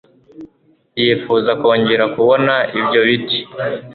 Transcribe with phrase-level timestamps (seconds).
[1.01, 3.39] yifuza kongera kubona ibyo biti